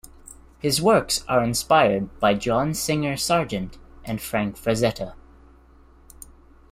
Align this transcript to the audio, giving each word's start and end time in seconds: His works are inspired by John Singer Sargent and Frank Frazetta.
His 0.57 0.81
works 0.81 1.23
are 1.27 1.43
inspired 1.43 2.19
by 2.19 2.33
John 2.33 2.73
Singer 2.73 3.15
Sargent 3.17 3.77
and 4.03 4.19
Frank 4.19 4.57
Frazetta. 4.57 5.13